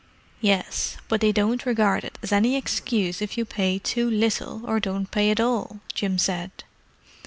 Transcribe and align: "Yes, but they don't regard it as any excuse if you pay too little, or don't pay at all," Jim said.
"Yes, 0.39 0.97
but 1.07 1.21
they 1.21 1.31
don't 1.31 1.63
regard 1.63 2.03
it 2.03 2.17
as 2.23 2.31
any 2.31 2.55
excuse 2.55 3.21
if 3.21 3.37
you 3.37 3.45
pay 3.45 3.77
too 3.77 4.09
little, 4.09 4.63
or 4.65 4.79
don't 4.79 5.11
pay 5.11 5.29
at 5.29 5.39
all," 5.39 5.79
Jim 5.93 6.17
said. 6.17 6.63